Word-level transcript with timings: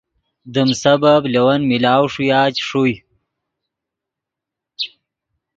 دیم 0.53 0.69
سبب 0.83 1.21
لے 1.33 1.41
ون 1.45 1.61
ملاؤ 1.69 2.03
ݰویا 2.13 2.41
چے 2.55 2.61
ݰوئے 2.67 2.95